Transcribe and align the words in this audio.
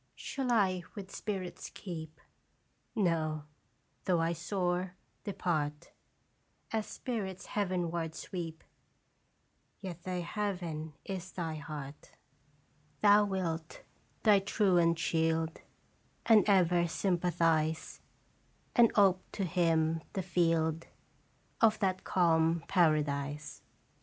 Shall 0.15 0.51
I 0.51 0.81
with 0.95 1.15
spirits 1.15 1.69
keep? 1.71 2.19
No; 2.95 3.43
though 4.05 4.19
I 4.19 4.33
soar, 4.33 4.95
depart 5.25 5.91
As 6.71 6.87
spirits 6.87 7.45
heavenward 7.45 8.15
sweep, 8.15 8.63
Yet 9.79 10.01
th' 10.01 10.23
heaven 10.23 10.93
is 11.05 11.31
thy 11.31 11.53
heart. 11.57 12.13
tlje 13.03 13.03
JDeafc 13.03 13.03
JBeafc?" 13.03 13.03
301 13.03 13.03
Thou 13.03 13.25
wilt 13.25 13.81
thy 14.23 14.39
truant 14.39 14.97
shield, 14.97 15.61
And 16.25 16.49
ever 16.49 16.87
sympathize, 16.87 18.01
And 18.75 18.91
ope 18.95 19.23
to 19.33 19.43
him 19.43 20.01
the 20.13 20.23
field 20.23 20.87
Of 21.61 21.77
that 21.77 22.03
calm 22.03 22.63
paradise. 22.67 23.61